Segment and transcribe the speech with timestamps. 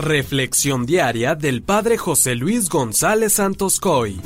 [0.00, 4.18] Reflexión diaria del Padre José Luis González Santos Coy.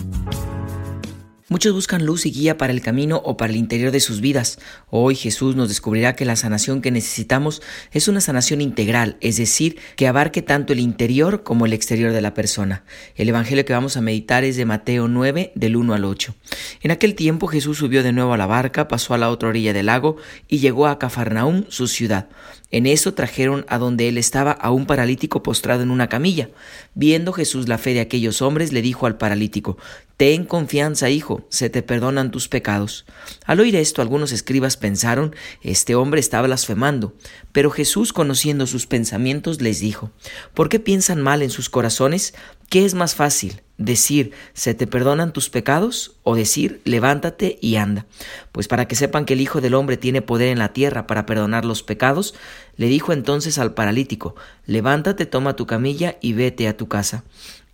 [1.50, 4.58] Muchos buscan luz y guía para el camino o para el interior de sus vidas.
[4.88, 7.60] Hoy Jesús nos descubrirá que la sanación que necesitamos
[7.92, 12.22] es una sanación integral, es decir, que abarque tanto el interior como el exterior de
[12.22, 12.82] la persona.
[13.14, 16.34] El Evangelio que vamos a meditar es de Mateo 9, del 1 al 8.
[16.80, 19.74] En aquel tiempo Jesús subió de nuevo a la barca, pasó a la otra orilla
[19.74, 20.16] del lago
[20.48, 22.30] y llegó a Cafarnaúm, su ciudad.
[22.70, 26.48] En eso trajeron a donde él estaba a un paralítico postrado en una camilla.
[26.94, 29.78] Viendo Jesús la fe de aquellos hombres, le dijo al paralítico,
[30.16, 33.04] Ten confianza, hijo, se te perdonan tus pecados.
[33.46, 37.14] Al oír esto, algunos escribas pensaron, Este hombre está blasfemando.
[37.50, 40.12] Pero Jesús, conociendo sus pensamientos, les dijo,
[40.54, 42.34] ¿Por qué piensan mal en sus corazones?
[42.68, 43.62] ¿Qué es más fácil?
[43.76, 46.12] decir, ¿se te perdonan tus pecados?
[46.22, 48.06] o decir, levántate y anda.
[48.52, 51.26] Pues para que sepan que el Hijo del Hombre tiene poder en la tierra para
[51.26, 52.34] perdonar los pecados,
[52.76, 57.24] le dijo entonces al paralítico, levántate, toma tu camilla y vete a tu casa.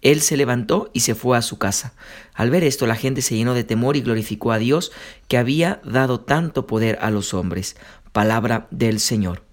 [0.03, 1.93] Él se levantó y se fue a su casa.
[2.35, 4.93] Al ver esto la gente se llenó de temor y glorificó a Dios
[5.29, 7.77] que había dado tanto poder a los hombres.
[8.13, 9.50] Palabra del Señor.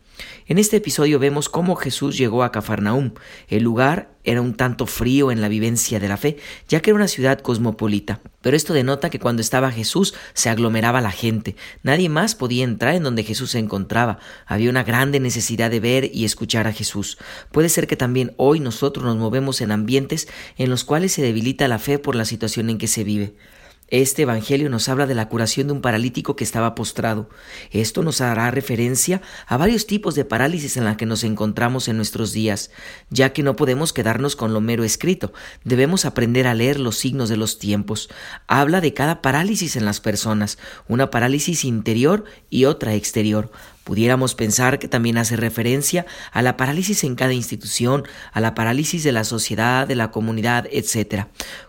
[0.47, 3.11] En este episodio vemos cómo Jesús llegó a Cafarnaúm.
[3.47, 6.37] El lugar era un tanto frío en la vivencia de la fe,
[6.67, 8.21] ya que era una ciudad cosmopolita.
[8.41, 11.55] Pero esto denota que cuando estaba Jesús se aglomeraba la gente.
[11.83, 14.19] Nadie más podía entrar en donde Jesús se encontraba.
[14.45, 17.17] Había una grande necesidad de ver y escuchar a Jesús.
[17.51, 21.67] Puede ser que también hoy nosotros nos movemos en ambientes en los cuales se debilita
[21.67, 23.35] la fe por la situación en que se vive.
[23.89, 27.29] Este Evangelio nos habla de la curación de un paralítico que estaba postrado.
[27.71, 31.95] Esto nos hará referencia a varios tipos de parálisis en la que nos encontramos en
[31.95, 32.69] nuestros días,
[33.09, 35.31] ya que no podemos quedarnos con lo mero escrito,
[35.63, 38.09] debemos aprender a leer los signos de los tiempos.
[38.47, 40.57] Habla de cada parálisis en las personas,
[40.89, 43.51] una parálisis interior y otra exterior.
[43.85, 49.01] Pudiéramos pensar que también hace referencia a la parálisis en cada institución, a la parálisis
[49.05, 51.27] de la sociedad, de la comunidad, etc.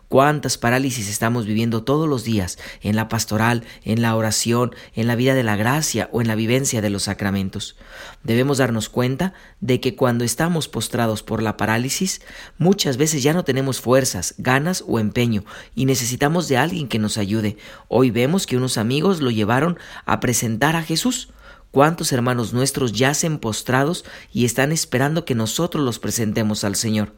[0.09, 5.17] ¿Cuántas parálisis estamos viviendo todos los días en la pastoral, en la oración, en la
[5.17, 7.77] vida de la gracia o en la vivencia de los sacramentos?
[8.23, 12.23] Debemos darnos cuenta de que cuando estamos postrados por la parálisis,
[12.57, 17.19] muchas veces ya no tenemos fuerzas, ganas o empeño y necesitamos de alguien que nos
[17.19, 17.59] ayude.
[17.89, 21.29] Hoy vemos que unos amigos lo llevaron a presentar a Jesús.
[21.71, 27.13] ¿Cuántos hermanos nuestros yacen postrados y están esperando que nosotros los presentemos al Señor?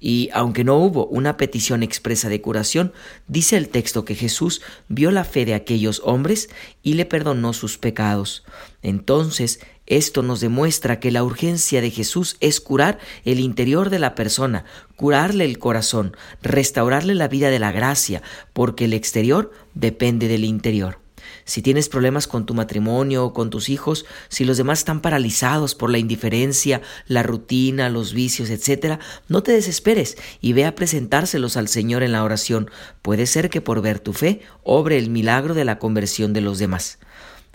[0.00, 2.92] Y aunque no hubo una petición expresa de curación,
[3.26, 6.48] dice el texto que Jesús vio la fe de aquellos hombres
[6.82, 8.44] y le perdonó sus pecados.
[8.82, 14.14] Entonces, esto nos demuestra que la urgencia de Jesús es curar el interior de la
[14.14, 14.64] persona,
[14.96, 18.22] curarle el corazón, restaurarle la vida de la gracia,
[18.52, 21.07] porque el exterior depende del interior
[21.44, 25.74] si tienes problemas con tu matrimonio o con tus hijos, si los demás están paralizados
[25.74, 31.56] por la indiferencia, la rutina, los vicios, etc., no te desesperes y ve a presentárselos
[31.56, 32.70] al Señor en la oración.
[33.02, 36.58] Puede ser que por ver tu fe obre el milagro de la conversión de los
[36.58, 36.98] demás.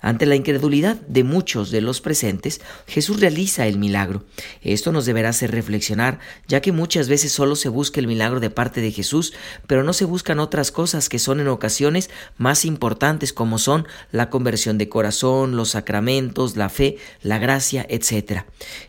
[0.03, 4.25] Ante la incredulidad de muchos de los presentes, Jesús realiza el milagro.
[4.61, 8.49] Esto nos deberá hacer reflexionar, ya que muchas veces solo se busca el milagro de
[8.49, 9.31] parte de Jesús,
[9.65, 14.29] pero no se buscan otras cosas que son en ocasiones más importantes como son la
[14.29, 18.41] conversión de corazón, los sacramentos, la fe, la gracia, etc.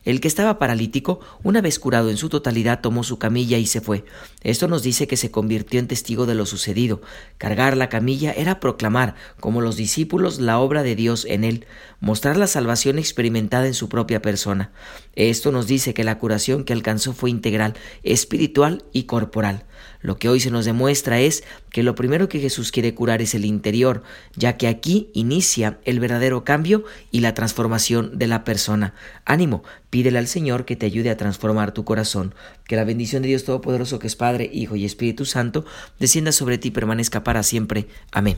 [0.05, 3.81] El que estaba paralítico, una vez curado en su totalidad, tomó su camilla y se
[3.81, 4.05] fue.
[4.43, 7.03] Esto nos dice que se convirtió en testigo de lo sucedido.
[7.39, 11.67] Cargar la camilla era proclamar, como los discípulos, la obra de Dios Dios en él,
[12.01, 14.73] mostrar la salvación experimentada en su propia persona.
[15.17, 19.67] Esto nos dice que la curación que alcanzó fue integral, espiritual y corporal.
[20.01, 23.35] Lo que hoy se nos demuestra es que lo primero que Jesús quiere curar es
[23.35, 24.03] el interior,
[24.35, 28.95] ya que aquí inicia el verdadero cambio y la transformación de la persona.
[29.27, 32.35] Ánimo, pídele al Señor que te ayude a transformar tu corazón.
[32.67, 35.67] Que la bendición de Dios Todopoderoso, que es Padre, Hijo y Espíritu Santo,
[35.99, 37.89] descienda sobre ti y permanezca para siempre.
[38.11, 38.33] Amén.